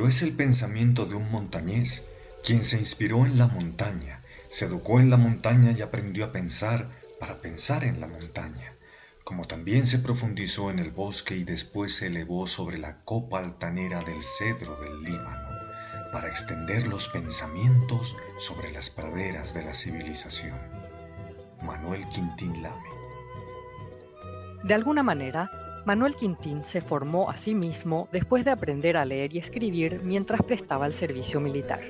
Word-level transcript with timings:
pero 0.00 0.08
es 0.08 0.22
el 0.22 0.32
pensamiento 0.32 1.04
de 1.04 1.14
un 1.14 1.30
montañés, 1.30 2.06
quien 2.42 2.64
se 2.64 2.78
inspiró 2.78 3.26
en 3.26 3.36
la 3.36 3.48
montaña, 3.48 4.22
se 4.48 4.64
educó 4.64 4.98
en 4.98 5.10
la 5.10 5.18
montaña 5.18 5.72
y 5.76 5.82
aprendió 5.82 6.24
a 6.24 6.32
pensar 6.32 6.88
para 7.20 7.36
pensar 7.36 7.84
en 7.84 8.00
la 8.00 8.06
montaña, 8.06 8.72
como 9.24 9.44
también 9.44 9.86
se 9.86 9.98
profundizó 9.98 10.70
en 10.70 10.78
el 10.78 10.90
bosque 10.90 11.36
y 11.36 11.44
después 11.44 11.96
se 11.96 12.06
elevó 12.06 12.46
sobre 12.46 12.78
la 12.78 13.02
copa 13.04 13.40
altanera 13.40 14.00
del 14.00 14.22
cedro 14.22 14.80
del 14.80 15.02
Líbano, 15.02 15.48
para 16.12 16.28
extender 16.28 16.86
los 16.86 17.10
pensamientos 17.10 18.16
sobre 18.38 18.72
las 18.72 18.88
praderas 18.88 19.52
de 19.52 19.66
la 19.66 19.74
civilización. 19.74 20.58
Manuel 21.60 22.08
Quintín 22.08 22.62
Lame. 22.62 22.88
De 24.64 24.72
alguna 24.72 25.02
manera, 25.02 25.50
Manuel 25.86 26.14
Quintín 26.14 26.64
se 26.64 26.80
formó 26.80 27.30
a 27.30 27.38
sí 27.38 27.54
mismo 27.54 28.08
después 28.12 28.44
de 28.44 28.50
aprender 28.50 28.96
a 28.96 29.04
leer 29.04 29.34
y 29.34 29.38
escribir 29.38 30.00
mientras 30.04 30.42
prestaba 30.42 30.86
el 30.86 30.94
servicio 30.94 31.40
militar. 31.40 31.80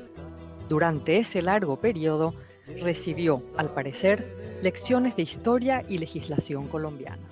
Durante 0.69 1.19
ese 1.19 1.43
largo 1.43 1.81
periodo, 1.81 2.35
recibió, 2.81 3.39
al 3.57 3.71
parecer, 3.71 4.25
lecciones 4.63 5.17
de 5.17 5.23
historia 5.23 5.83
y 5.89 5.99
legislación 5.99 6.69
colombiana. 6.69 7.27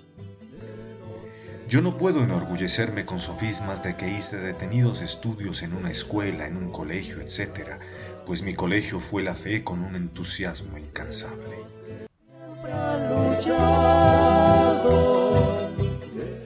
Yo 1.69 1.83
no 1.83 1.93
puedo 1.97 2.23
enorgullecerme 2.25 3.05
con 3.05 3.21
sofismas 3.21 3.83
de 3.83 3.95
que 3.95 4.09
hice 4.09 4.39
detenidos 4.39 5.03
estudios 5.03 5.63
en 5.63 5.75
una 5.75 5.91
escuela, 5.91 6.47
en 6.47 6.57
un 6.57 6.71
colegio, 6.71 7.21
etc., 7.21 7.79
pues 8.27 8.43
mi 8.43 8.55
colegio 8.55 9.01
fue 9.01 9.23
la 9.23 9.35
fe 9.35 9.63
con 9.63 9.85
un 9.85 9.95
entusiasmo 9.95 10.79
incansable. 10.79 11.57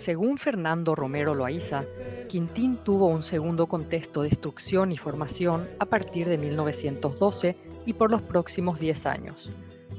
Según 0.03 0.37
Fernando 0.37 0.97
Romero 0.97 1.33
Loaiza, 1.33 1.85
Quintín 2.29 2.77
tuvo 2.79 3.07
un 3.07 3.23
segundo 3.23 3.69
contexto 3.69 4.23
de 4.23 4.31
instrucción 4.31 4.91
y 4.91 4.97
formación 4.97 5.69
a 5.79 5.85
partir 5.85 6.29
de 6.29 6.39
1912 6.39 7.55
y 7.87 7.93
por 7.93 8.11
los 8.11 8.21
próximos 8.23 8.81
10 8.81 9.07
años. 9.07 9.55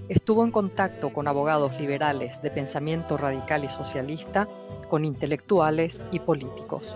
Estuvo 0.09 0.43
en 0.43 0.51
contacto 0.51 1.13
con 1.13 1.29
abogados 1.29 1.79
liberales 1.79 2.41
de 2.41 2.51
pensamiento 2.51 3.15
radical 3.15 3.63
y 3.63 3.69
socialista, 3.69 4.45
con 4.89 5.05
intelectuales 5.05 6.01
y 6.11 6.19
políticos. 6.19 6.93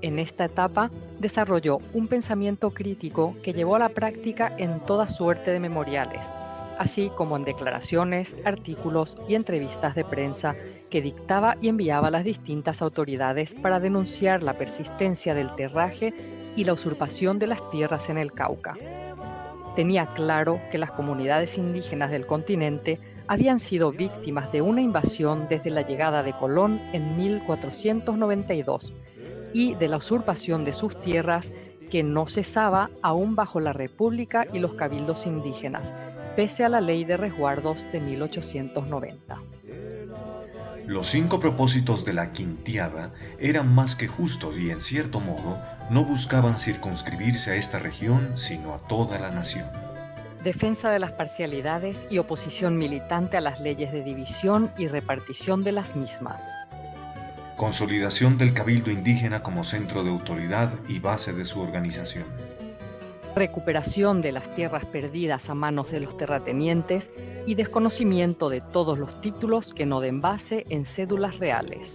En 0.00 0.18
esta 0.18 0.46
etapa 0.46 0.90
desarrolló 1.20 1.78
un 1.92 2.08
pensamiento 2.08 2.70
crítico 2.70 3.32
que 3.44 3.52
llevó 3.52 3.76
a 3.76 3.78
la 3.78 3.90
práctica 3.90 4.52
en 4.58 4.80
toda 4.80 5.06
suerte 5.06 5.52
de 5.52 5.60
memoriales, 5.60 6.20
así 6.78 7.10
como 7.16 7.36
en 7.36 7.44
declaraciones, 7.44 8.40
artículos 8.44 9.16
y 9.28 9.34
entrevistas 9.34 9.94
de 9.94 10.04
prensa 10.04 10.54
que 10.90 11.02
dictaba 11.02 11.56
y 11.60 11.68
enviaba 11.68 12.08
a 12.08 12.10
las 12.10 12.24
distintas 12.24 12.82
autoridades 12.82 13.54
para 13.54 13.80
denunciar 13.80 14.42
la 14.42 14.54
persistencia 14.54 15.34
del 15.34 15.50
terraje 15.54 16.14
y 16.56 16.64
la 16.64 16.72
usurpación 16.72 17.38
de 17.38 17.48
las 17.48 17.70
tierras 17.70 18.08
en 18.10 18.18
el 18.18 18.32
Cauca. 18.32 18.74
Tenía 19.76 20.06
claro 20.06 20.60
que 20.70 20.78
las 20.78 20.92
comunidades 20.92 21.58
indígenas 21.58 22.10
del 22.10 22.26
continente 22.26 22.98
habían 23.26 23.58
sido 23.58 23.90
víctimas 23.90 24.52
de 24.52 24.62
una 24.62 24.80
invasión 24.80 25.46
desde 25.48 25.70
la 25.70 25.82
llegada 25.82 26.22
de 26.22 26.32
Colón 26.32 26.80
en 26.92 27.16
1492 27.16 28.92
y 29.52 29.74
de 29.74 29.88
la 29.88 29.96
usurpación 29.96 30.64
de 30.64 30.72
sus 30.72 30.98
tierras 30.98 31.50
que 31.90 32.02
no 32.02 32.26
cesaba 32.26 32.90
aún 33.02 33.34
bajo 33.34 33.60
la 33.60 33.72
República 33.72 34.46
y 34.52 34.58
los 34.58 34.74
cabildos 34.74 35.26
indígenas, 35.26 35.94
pese 36.36 36.64
a 36.64 36.68
la 36.68 36.80
ley 36.80 37.04
de 37.04 37.16
resguardos 37.16 37.78
de 37.92 38.00
1890. 38.00 39.38
Los 40.86 41.08
cinco 41.08 41.40
propósitos 41.40 42.04
de 42.04 42.12
la 42.12 42.30
quintiada 42.30 43.12
eran 43.38 43.74
más 43.74 43.96
que 43.96 44.06
justos 44.06 44.58
y 44.58 44.70
en 44.70 44.82
cierto 44.82 45.20
modo 45.20 45.58
no 45.90 46.04
buscaban 46.04 46.56
circunscribirse 46.56 47.52
a 47.52 47.54
esta 47.54 47.78
región, 47.78 48.36
sino 48.36 48.74
a 48.74 48.78
toda 48.78 49.18
la 49.18 49.30
nación. 49.30 49.64
Defensa 50.42 50.90
de 50.90 50.98
las 50.98 51.12
parcialidades 51.12 51.96
y 52.10 52.18
oposición 52.18 52.76
militante 52.76 53.38
a 53.38 53.40
las 53.40 53.60
leyes 53.60 53.92
de 53.92 54.02
división 54.02 54.70
y 54.76 54.88
repartición 54.88 55.62
de 55.62 55.72
las 55.72 55.96
mismas. 55.96 56.42
Consolidación 57.56 58.36
del 58.36 58.52
cabildo 58.52 58.90
indígena 58.90 59.42
como 59.42 59.64
centro 59.64 60.04
de 60.04 60.10
autoridad 60.10 60.70
y 60.86 60.98
base 60.98 61.32
de 61.32 61.46
su 61.46 61.62
organización 61.62 62.26
recuperación 63.34 64.22
de 64.22 64.32
las 64.32 64.54
tierras 64.54 64.84
perdidas 64.84 65.50
a 65.50 65.54
manos 65.54 65.90
de 65.90 66.00
los 66.00 66.16
terratenientes 66.16 67.10
y 67.46 67.54
desconocimiento 67.54 68.48
de 68.48 68.60
todos 68.60 68.98
los 68.98 69.20
títulos 69.20 69.72
que 69.74 69.86
no 69.86 70.00
den 70.00 70.20
base 70.20 70.64
en 70.70 70.84
cédulas 70.84 71.38
reales. 71.38 71.94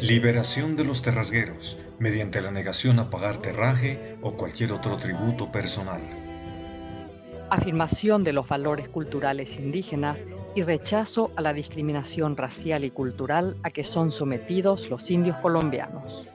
Liberación 0.00 0.74
de 0.76 0.84
los 0.84 1.02
terrasgueros 1.02 1.78
mediante 1.98 2.40
la 2.40 2.50
negación 2.50 2.98
a 2.98 3.08
pagar 3.08 3.36
terraje 3.36 4.16
o 4.20 4.32
cualquier 4.32 4.72
otro 4.72 4.96
tributo 4.98 5.52
personal. 5.52 6.00
Afirmación 7.48 8.24
de 8.24 8.32
los 8.32 8.48
valores 8.48 8.88
culturales 8.88 9.56
indígenas 9.56 10.18
y 10.54 10.62
rechazo 10.62 11.30
a 11.36 11.42
la 11.42 11.52
discriminación 11.52 12.36
racial 12.36 12.84
y 12.84 12.90
cultural 12.90 13.56
a 13.62 13.70
que 13.70 13.84
son 13.84 14.10
sometidos 14.10 14.90
los 14.90 15.10
indios 15.10 15.36
colombianos. 15.36 16.34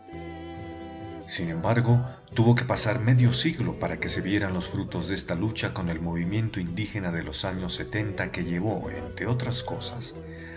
Sin 1.37 1.49
embargo, 1.49 2.03
tuvo 2.33 2.55
que 2.55 2.65
pasar 2.65 2.99
medio 2.99 3.31
siglo 3.31 3.77
para 3.77 3.99
que 3.99 4.09
se 4.09 4.21
vieran 4.21 4.55
los 4.55 4.69
frutos 4.69 5.07
de 5.07 5.13
esta 5.13 5.35
lucha 5.35 5.71
con 5.71 5.87
el 5.89 6.01
movimiento 6.01 6.59
indígena 6.59 7.11
de 7.11 7.21
los 7.21 7.45
años 7.45 7.75
70 7.75 8.31
que 8.31 8.43
llevó, 8.43 8.89
entre 8.89 9.27
otras 9.27 9.61
cosas, 9.61 10.15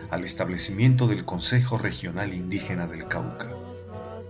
al 0.09 0.25
establecimiento 0.25 1.07
del 1.07 1.27
Consejo 1.27 1.77
Regional 1.77 2.33
Indígena 2.33 2.87
del 2.87 3.07
Cauca. 3.09 3.51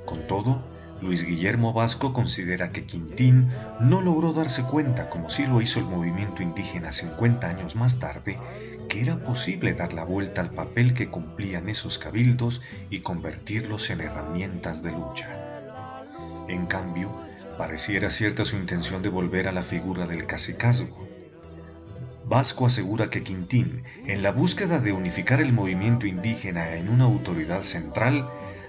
Con 0.06 0.26
todo, 0.26 0.60
Luis 1.00 1.24
Guillermo 1.24 1.72
Vasco 1.72 2.12
considera 2.12 2.72
que 2.72 2.84
Quintín 2.84 3.48
no 3.78 4.00
logró 4.00 4.32
darse 4.32 4.64
cuenta, 4.64 5.08
como 5.08 5.30
sí 5.30 5.46
lo 5.46 5.62
hizo 5.62 5.78
el 5.78 5.86
movimiento 5.86 6.42
indígena 6.42 6.90
50 6.90 7.46
años 7.46 7.76
más 7.76 8.00
tarde, 8.00 8.36
que 8.88 9.02
era 9.02 9.22
posible 9.22 9.74
dar 9.74 9.92
la 9.92 10.02
vuelta 10.02 10.40
al 10.40 10.50
papel 10.50 10.94
que 10.94 11.10
cumplían 11.10 11.68
esos 11.68 11.98
cabildos 11.98 12.60
y 12.90 13.02
convertirlos 13.02 13.88
en 13.90 14.00
herramientas 14.00 14.82
de 14.82 14.90
lucha. 14.90 15.49
En 16.50 16.66
cambio, 16.66 17.16
pareciera 17.56 18.10
cierta 18.10 18.44
su 18.44 18.56
intención 18.56 19.02
de 19.02 19.08
volver 19.08 19.46
a 19.46 19.52
la 19.52 19.62
figura 19.62 20.08
del 20.08 20.26
cacicazgo. 20.26 21.06
Vasco 22.24 22.66
asegura 22.66 23.08
que 23.08 23.22
Quintín, 23.22 23.84
en 24.04 24.24
la 24.24 24.32
búsqueda 24.32 24.80
de 24.80 24.92
unificar 24.92 25.40
el 25.40 25.52
movimiento 25.52 26.08
indígena 26.08 26.74
en 26.74 26.88
una 26.88 27.04
autoridad 27.04 27.62
central, 27.62 28.28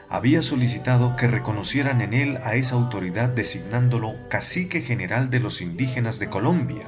había 0.09 0.44
solicitado 0.44 1.16
que 1.16 1.25
reconocieran 1.25 2.02
en 2.02 2.14
él 2.14 2.38
a 2.44 2.53
esa 2.53 2.75
autoridad 2.75 3.30
designándolo 3.30 4.13
cacique 4.30 4.81
general 4.81 5.31
de 5.31 5.40
los 5.40 5.59
indígenas 5.62 6.19
de 6.19 6.30
Colombia, 6.30 6.88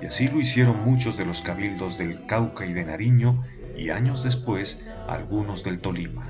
y 0.00 0.06
así 0.06 0.28
lo 0.28 0.40
hicieron 0.40 0.82
muchos 0.82 1.18
de 1.18 1.26
los 1.26 1.42
cabildos 1.42 1.98
del 1.98 2.24
Cauca 2.24 2.64
y 2.64 2.72
de 2.72 2.86
Nariño, 2.86 3.42
y 3.76 3.90
años 3.90 4.24
después 4.24 4.80
algunos 5.06 5.64
del 5.64 5.80
Tolima. 5.80 6.24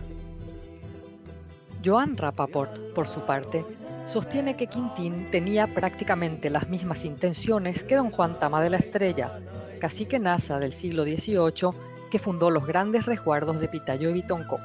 Joan 1.84 2.16
Rapaport, 2.16 2.92
por 2.94 3.08
su 3.08 3.20
parte, 3.20 3.64
sostiene 4.06 4.56
que 4.56 4.66
Quintín 4.66 5.30
tenía 5.30 5.66
prácticamente 5.66 6.50
las 6.50 6.68
mismas 6.68 7.04
intenciones 7.04 7.84
que 7.84 7.96
don 7.96 8.10
Juan 8.10 8.38
Tama 8.38 8.62
de 8.62 8.70
la 8.70 8.76
Estrella, 8.76 9.32
cacique 9.80 10.18
nasa 10.18 10.58
del 10.58 10.74
siglo 10.74 11.04
XVIII 11.04 11.70
que 12.10 12.18
fundó 12.18 12.50
los 12.50 12.66
grandes 12.66 13.06
resguardos 13.06 13.60
de 13.60 13.68
Pitayo 13.68 14.10
y 14.10 14.14
Bitoncó. 14.14 14.58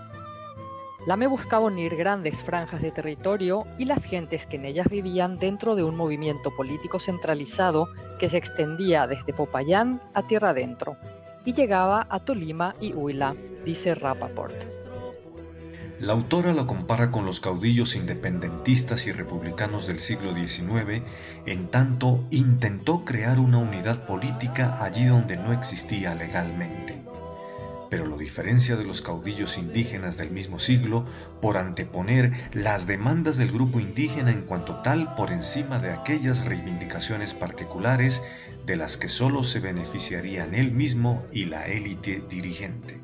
Lame 1.08 1.28
buscaba 1.28 1.66
unir 1.66 1.96
grandes 1.96 2.42
franjas 2.42 2.82
de 2.82 2.92
territorio 2.92 3.62
y 3.78 3.86
las 3.86 4.04
gentes 4.04 4.48
que 4.48 4.56
en 4.58 4.66
ellas 4.66 4.88
vivían 4.90 5.36
dentro 5.36 5.76
de 5.76 5.84
un 5.84 5.96
movimiento 5.96 6.50
político 6.56 7.00
centralizado 7.00 7.88
que 8.20 8.28
se 8.28 8.38
extendía 8.38 9.06
desde 9.06 9.34
Popayán 9.34 10.02
a 10.16 10.24
tierra 10.24 10.50
adentro 10.50 10.98
y 11.46 11.54
llegaba 11.54 12.08
a 12.10 12.20
Tolima 12.20 12.74
y 12.82 12.92
Huila, 12.94 13.36
dice 13.64 13.94
Rapaport. 13.94 14.85
La 16.06 16.14
autora 16.14 16.54
lo 16.54 16.68
compara 16.68 17.10
con 17.10 17.26
los 17.26 17.40
caudillos 17.40 17.96
independentistas 17.96 19.08
y 19.08 19.12
republicanos 19.12 19.88
del 19.88 20.00
siglo 20.00 20.36
XIX, 20.36 21.02
en 21.48 21.66
tanto 21.66 22.28
intentó 22.30 23.04
crear 23.04 23.40
una 23.40 23.58
unidad 23.58 24.06
política 24.06 24.84
allí 24.84 25.06
donde 25.06 25.36
no 25.36 25.52
existía 25.52 26.14
legalmente. 26.14 27.02
Pero 27.90 28.06
lo 28.06 28.20
diferencia 28.20 28.76
de 28.76 28.84
los 28.84 29.02
caudillos 29.02 29.58
indígenas 29.58 30.16
del 30.16 30.30
mismo 30.30 30.60
siglo 30.60 31.06
por 31.42 31.58
anteponer 31.58 32.32
las 32.54 32.86
demandas 32.86 33.38
del 33.38 33.52
grupo 33.52 33.80
indígena 33.80 34.30
en 34.30 34.44
cuanto 34.44 34.76
tal 34.84 35.16
por 35.16 35.32
encima 35.32 35.80
de 35.80 35.92
aquellas 35.92 36.46
reivindicaciones 36.46 37.34
particulares 37.34 38.22
de 38.68 38.76
las 38.76 38.98
que 38.98 39.10
solo 39.10 39.44
se 39.44 39.60
beneficiarían 39.60 40.54
él 40.54 40.72
mismo 40.72 41.26
y 41.32 41.46
la 41.46 41.66
élite 41.66 42.22
dirigente. 42.30 43.02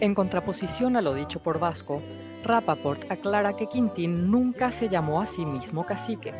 En 0.00 0.14
contraposición 0.14 0.96
a 0.96 1.02
lo 1.02 1.12
dicho 1.12 1.40
por 1.40 1.58
Vasco, 1.58 2.00
Rapaport 2.44 3.10
aclara 3.10 3.54
que 3.54 3.68
Quintín 3.68 4.30
nunca 4.30 4.70
se 4.70 4.88
llamó 4.88 5.20
a 5.20 5.26
sí 5.26 5.44
mismo 5.44 5.84
cacique, 5.84 6.32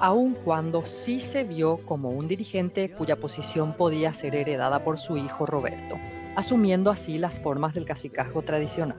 aun 0.00 0.34
cuando 0.34 0.86
sí 0.86 1.20
se 1.20 1.44
vio 1.44 1.76
como 1.76 2.08
un 2.08 2.26
dirigente 2.26 2.90
cuya 2.90 3.16
posición 3.16 3.74
podía 3.76 4.14
ser 4.14 4.34
heredada 4.34 4.82
por 4.82 4.98
su 4.98 5.18
hijo 5.18 5.44
Roberto, 5.44 5.96
asumiendo 6.36 6.90
así 6.90 7.18
las 7.18 7.38
formas 7.38 7.74
del 7.74 7.84
cacicazgo 7.84 8.40
tradicional. 8.40 8.96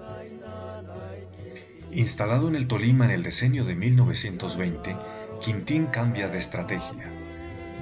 Instalado 1.92 2.48
en 2.48 2.56
el 2.56 2.68
Tolima 2.68 3.06
en 3.06 3.12
el 3.12 3.24
decenio 3.24 3.66
de 3.66 3.76
1920, 3.76 4.96
Quintín 5.42 5.88
cambia 5.88 6.28
de 6.28 6.38
estrategia. 6.38 7.23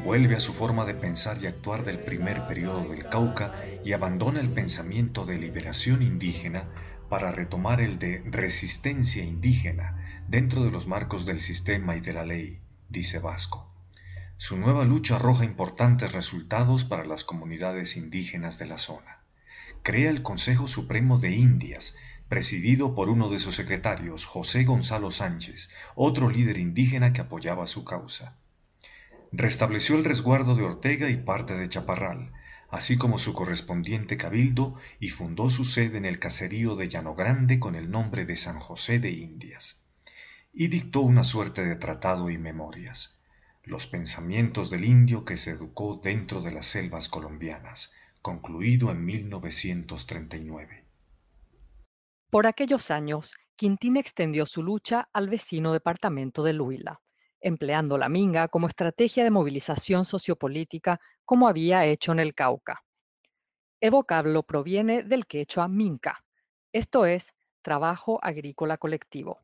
Vuelve 0.03 0.35
a 0.35 0.39
su 0.39 0.51
forma 0.51 0.85
de 0.85 0.95
pensar 0.95 1.37
y 1.41 1.45
actuar 1.45 1.85
del 1.85 1.99
primer 1.99 2.47
periodo 2.47 2.83
del 2.89 3.07
Cauca 3.07 3.53
y 3.85 3.93
abandona 3.93 4.39
el 4.39 4.49
pensamiento 4.49 5.25
de 5.25 5.37
liberación 5.37 6.01
indígena 6.01 6.67
para 7.07 7.31
retomar 7.31 7.81
el 7.81 7.99
de 7.99 8.23
resistencia 8.25 9.23
indígena 9.23 10.23
dentro 10.27 10.63
de 10.63 10.71
los 10.71 10.87
marcos 10.87 11.27
del 11.27 11.39
sistema 11.39 11.95
y 11.95 11.99
de 11.99 12.13
la 12.13 12.25
ley, 12.25 12.63
dice 12.89 13.19
Vasco. 13.19 13.71
Su 14.37 14.57
nueva 14.57 14.85
lucha 14.85 15.17
arroja 15.17 15.45
importantes 15.45 16.13
resultados 16.13 16.83
para 16.83 17.05
las 17.05 17.23
comunidades 17.23 17.95
indígenas 17.95 18.57
de 18.57 18.65
la 18.65 18.79
zona. 18.79 19.23
Crea 19.83 20.09
el 20.09 20.23
Consejo 20.23 20.67
Supremo 20.67 21.19
de 21.19 21.35
Indias, 21.35 21.93
presidido 22.27 22.95
por 22.95 23.09
uno 23.09 23.29
de 23.29 23.37
sus 23.37 23.55
secretarios, 23.55 24.25
José 24.25 24.63
Gonzalo 24.63 25.11
Sánchez, 25.11 25.69
otro 25.93 26.27
líder 26.31 26.57
indígena 26.57 27.13
que 27.13 27.21
apoyaba 27.21 27.67
su 27.67 27.83
causa. 27.83 28.40
Restableció 29.33 29.95
el 29.95 30.03
resguardo 30.03 30.55
de 30.55 30.63
Ortega 30.63 31.09
y 31.09 31.15
parte 31.15 31.53
de 31.53 31.69
Chaparral, 31.69 32.33
así 32.69 32.97
como 32.97 33.17
su 33.17 33.33
correspondiente 33.33 34.17
cabildo, 34.17 34.75
y 34.99 35.07
fundó 35.07 35.49
su 35.49 35.63
sede 35.63 35.97
en 35.97 36.05
el 36.05 36.19
caserío 36.19 36.75
de 36.75 36.89
Llano 36.89 37.15
Grande 37.15 37.57
con 37.57 37.75
el 37.75 37.89
nombre 37.89 38.25
de 38.25 38.35
San 38.35 38.59
José 38.59 38.99
de 38.99 39.11
Indias. 39.11 39.85
Y 40.51 40.67
dictó 40.67 40.99
una 40.99 41.23
suerte 41.23 41.63
de 41.63 41.77
tratado 41.77 42.29
y 42.29 42.37
memorias, 42.37 43.19
los 43.63 43.87
pensamientos 43.87 44.69
del 44.69 44.83
indio 44.83 45.23
que 45.23 45.37
se 45.37 45.51
educó 45.51 46.01
dentro 46.03 46.41
de 46.41 46.51
las 46.51 46.65
selvas 46.65 47.07
colombianas, 47.07 47.93
concluido 48.21 48.91
en 48.91 49.05
1939. 49.05 50.85
Por 52.29 52.47
aquellos 52.47 52.91
años, 52.91 53.33
Quintín 53.55 53.95
extendió 53.95 54.45
su 54.45 54.61
lucha 54.61 55.07
al 55.13 55.29
vecino 55.29 55.71
departamento 55.71 56.43
de 56.43 56.59
Huila, 56.59 56.99
empleando 57.41 57.97
la 57.97 58.09
minga 58.09 58.47
como 58.47 58.67
estrategia 58.67 59.23
de 59.23 59.31
movilización 59.31 60.05
sociopolítica 60.05 60.99
como 61.25 61.47
había 61.47 61.85
hecho 61.85 62.11
en 62.11 62.19
el 62.19 62.33
Cauca. 62.33 62.83
El 63.79 63.91
vocablo 63.91 64.43
proviene 64.43 65.03
del 65.03 65.25
quechua 65.25 65.67
minca, 65.67 66.23
esto 66.71 67.05
es, 67.05 67.33
trabajo 67.61 68.19
agrícola 68.23 68.77
colectivo, 68.77 69.41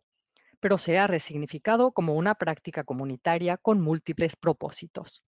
pero 0.59 0.77
se 0.77 0.97
ha 0.97 1.07
resignificado 1.07 1.91
como 1.91 2.13
una 2.13 2.35
práctica 2.35 2.83
comunitaria 2.83 3.57
con 3.57 3.81
múltiples 3.81 4.35
propósitos. 4.35 5.23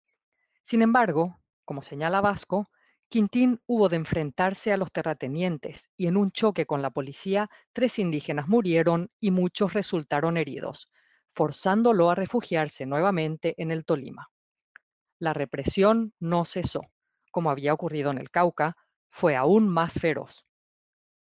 Sin 0.63 0.83
embargo, 0.83 1.41
como 1.65 1.83
señala 1.83 2.21
Vasco, 2.21 2.71
Quintín 3.09 3.61
hubo 3.67 3.89
de 3.89 3.97
enfrentarse 3.97 4.73
a 4.73 4.77
los 4.77 4.91
terratenientes 4.91 5.89
y 5.97 6.09
en 6.09 6.17
un 6.17 6.33
choque 6.33 6.67
con 6.67 6.83
la 6.83 6.91
policía, 6.91 7.49
tres 7.73 8.01
indígenas 8.01 8.49
murieron 8.49 9.11
y 9.21 9.31
muchos 9.31 9.75
resultaron 9.75 10.37
heridos, 10.37 10.91
forzándolo 11.37 12.11
a 12.11 12.15
refugiarse 12.15 12.87
nuevamente 12.87 13.55
en 13.59 13.71
el 13.71 13.85
Tolima. 13.85 14.31
La 15.19 15.35
represión 15.35 16.15
no 16.19 16.47
cesó. 16.47 16.81
Como 17.31 17.51
había 17.51 17.75
ocurrido 17.75 18.11
en 18.11 18.17
el 18.17 18.31
Cauca, 18.31 18.75
fue 19.11 19.37
aún 19.37 19.69
más 19.69 19.93
feroz. 20.01 20.47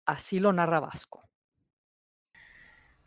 Así 0.07 0.39
lo 0.39 0.55
narra 0.55 0.81
Vasco. 0.81 1.23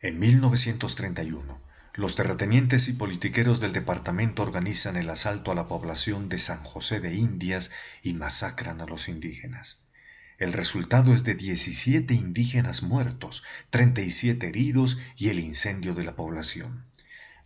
En 0.02 0.20
1931, 0.20 1.60
los 1.96 2.16
terratenientes 2.16 2.88
y 2.88 2.94
politiqueros 2.94 3.60
del 3.60 3.74
departamento 3.74 4.44
organizan 4.44 4.96
el 4.96 5.10
asalto 5.10 5.52
a 5.52 5.56
la 5.56 5.68
población 5.68 6.30
de 6.30 6.38
San 6.38 6.64
José 6.64 7.00
de 7.00 7.16
Indias 7.16 7.72
y 8.04 8.14
masacran 8.14 8.82
a 8.82 8.86
los 8.86 9.10
indígenas. 9.10 9.90
El 10.38 10.54
resultado 10.54 11.14
es 11.14 11.24
de 11.24 11.34
17 11.34 12.14
indígenas 12.14 12.84
muertos, 12.84 13.44
37 13.72 14.48
heridos 14.48 15.00
y 15.18 15.30
el 15.30 15.40
incendio 15.40 15.96
de 15.96 16.04
la 16.04 16.16
población. 16.16 16.89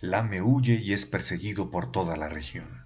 Lame 0.05 0.41
huye 0.41 0.81
y 0.83 0.91
es 0.91 1.05
perseguido 1.05 1.71
por 1.71 1.89
toda 1.89 2.17
la 2.17 2.27
región. 2.27 2.83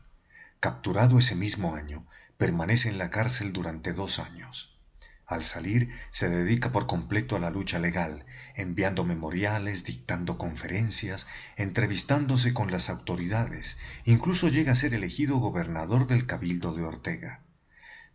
Capturado 0.59 1.17
ese 1.17 1.33
mismo 1.33 1.73
año, 1.73 2.05
permanece 2.37 2.89
en 2.89 2.99
la 2.99 3.09
cárcel 3.09 3.53
durante 3.53 3.91
dos 3.91 4.19
años. 4.19 4.77
Al 5.25 5.43
salir, 5.43 5.89
se 6.11 6.29
dedica 6.29 6.71
por 6.71 6.85
completo 6.85 7.35
a 7.35 7.39
la 7.39 7.49
lucha 7.49 7.79
legal, 7.79 8.27
enviando 8.53 9.03
memoriales, 9.03 9.83
dictando 9.83 10.37
conferencias, 10.37 11.25
entrevistándose 11.55 12.53
con 12.53 12.69
las 12.69 12.87
autoridades, 12.87 13.79
incluso 14.05 14.47
llega 14.49 14.73
a 14.73 14.75
ser 14.75 14.93
elegido 14.93 15.37
gobernador 15.37 16.05
del 16.05 16.27
Cabildo 16.27 16.75
de 16.75 16.83
Ortega. 16.83 17.41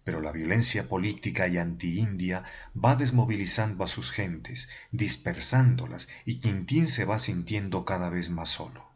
Pero 0.04 0.20
la 0.20 0.31
violencia 0.31 0.88
política 0.88 1.49
y 1.49 1.58
anti-india 1.58 2.44
va 2.72 2.94
desmovilizando 2.94 3.82
a 3.82 3.88
sus 3.88 4.12
gentes, 4.12 4.69
dispersándolas, 4.93 6.06
y 6.25 6.38
Quintín 6.38 6.87
se 6.87 7.04
va 7.04 7.19
sintiendo 7.19 7.84
cada 7.84 8.08
vez 8.08 8.31
más 8.31 8.49
solo 8.49 8.91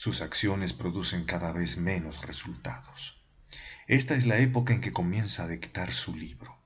sus 0.00 0.22
acciones 0.22 0.72
producen 0.72 1.26
cada 1.26 1.52
vez 1.52 1.76
menos 1.76 2.26
resultados. 2.26 3.22
Esta 3.86 4.14
es 4.14 4.24
la 4.24 4.38
época 4.38 4.72
en 4.72 4.80
que 4.80 4.94
comienza 4.94 5.44
a 5.44 5.46
dictar 5.46 5.92
su 5.92 6.16
libro. 6.16 6.56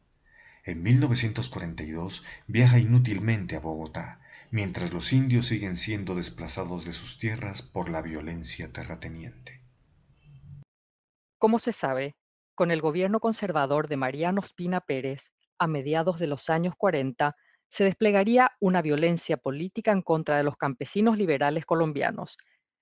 En 0.65 0.85
1942 0.85 2.23
viaja 2.47 2.79
inútilmente 2.79 3.57
a 3.57 3.59
Bogotá, 3.59 4.21
mientras 4.53 4.93
los 4.93 5.13
indios 5.13 5.47
siguen 5.47 5.75
siendo 5.75 6.15
desplazados 6.15 6.85
de 6.85 6.93
sus 6.93 7.19
tierras 7.19 7.63
por 7.63 7.91
la 7.91 8.03
violencia 8.03 8.73
terrateniente. 8.73 9.61
Como 11.37 11.59
se 11.59 11.73
sabe, 11.73 12.15
con 12.55 12.71
el 12.71 12.81
gobierno 12.81 13.19
conservador 13.19 13.89
de 13.89 13.97
Mariano 13.97 14.43
Espina 14.43 14.81
Pérez, 14.81 15.33
a 15.59 15.67
mediados 15.67 16.21
de 16.21 16.29
los 16.29 16.51
años 16.51 16.75
40, 16.79 17.35
se 17.69 17.83
desplegaría 17.83 18.53
una 18.61 18.81
violencia 18.81 19.37
política 19.39 19.91
en 19.91 20.03
contra 20.03 20.37
de 20.37 20.45
los 20.45 20.57
campesinos 20.57 21.19
liberales 21.19 21.67
colombianos, 21.67 22.39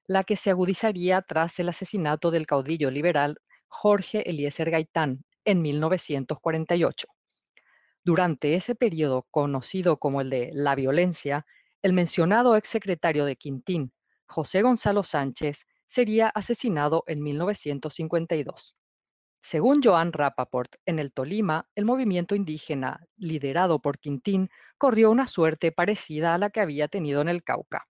la 0.07 0.25
que 0.25 0.37
se 0.37 0.51
agudizaría 0.51 1.23
tras 1.23 1.59
el 1.61 1.69
asesinato 1.69 2.31
del 2.31 2.47
caudillo 2.47 2.91
liberal 2.91 3.39
Jorge 3.69 4.29
Eliezer 4.29 4.71
Gaitán 4.71 5.25
en 5.45 5.63
1948. 5.63 7.09
Durante 8.05 8.55
ese 8.55 8.75
periodo 8.75 9.27
conocido 9.31 9.99
como 9.99 10.21
el 10.21 10.31
de 10.31 10.51
la 10.53 10.75
violencia, 10.75 11.47
el 11.83 11.93
mencionado 11.93 12.57
exsecretario 12.57 13.25
de 13.25 13.37
Quintín, 13.37 13.93
José 14.27 14.63
Gonzalo 14.63 15.03
Sánchez, 15.03 15.67
sería 15.87 16.29
asesinado 16.29 17.05
en 17.07 17.23
1952. 17.23 18.77
Según 19.41 19.83
Joan 19.83 20.13
Rappaport, 20.13 20.75
en 20.87 20.99
el 20.99 21.13
Tolima, 21.13 21.69
el 21.75 21.85
movimiento 21.85 22.35
indígena 22.35 23.01
liderado 23.17 23.81
por 23.81 23.99
Quintín 23.99 24.51
corrió 24.79 25.11
una 25.11 25.27
suerte 25.27 25.73
parecida 25.73 26.35
a 26.35 26.39
la 26.39 26.51
que 26.51 26.61
había 26.61 26.89
tenido 26.89 27.21
en 27.21 27.29
el 27.29 27.43
Cauca 27.43 27.87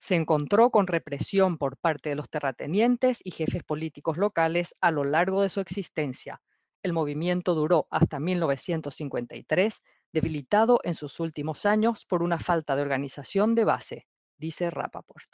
se 0.00 0.14
encontró 0.14 0.70
con 0.70 0.86
represión 0.86 1.58
por 1.58 1.76
parte 1.76 2.08
de 2.08 2.14
los 2.14 2.28
terratenientes 2.28 3.20
y 3.22 3.30
jefes 3.30 3.62
políticos 3.62 4.16
locales 4.16 4.74
a 4.80 4.90
lo 4.90 5.04
largo 5.04 5.42
de 5.42 5.50
su 5.50 5.60
existencia. 5.60 6.40
El 6.82 6.94
movimiento 6.94 7.54
duró 7.54 7.86
hasta 7.90 8.18
1953, 8.18 9.82
debilitado 10.12 10.80
en 10.82 10.94
sus 10.94 11.20
últimos 11.20 11.66
años 11.66 12.06
por 12.06 12.22
una 12.22 12.38
falta 12.38 12.74
de 12.74 12.82
organización 12.82 13.54
de 13.54 13.64
base, 13.64 14.06
dice 14.38 14.70
Rappaport. 14.70 15.28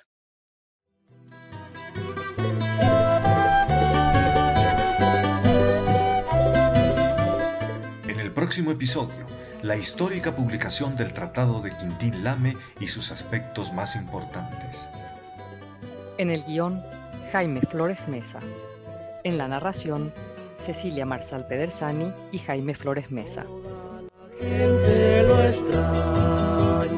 En 8.09 8.21
el 8.21 8.33
próximo 8.33 8.73
episodio 8.73 9.36
la 9.63 9.77
histórica 9.77 10.35
publicación 10.35 10.97
del 10.97 11.13
Tratado 11.13 11.61
de 11.61 11.77
Quintín 11.77 12.25
Lame 12.25 12.55
y 12.81 12.89
sus 12.89 13.11
aspectos 13.11 13.73
más 13.73 13.97
importantes. 13.97 14.89
En 16.19 16.31
el 16.31 16.45
guion, 16.45 16.83
Jaime 17.33 17.61
Flores 17.61 18.09
Mesa. 18.09 18.41
En 19.25 19.39
la 19.39 19.49
narración, 19.49 20.13
Cecilia 20.65 21.07
Marsal 21.07 21.47
Pedersani 21.47 22.13
y 22.33 22.39
Jaime 22.39 22.75
Flores 22.75 23.11
Mesa. 23.11 23.45
lo 24.41 25.43
extraña. 25.43 26.96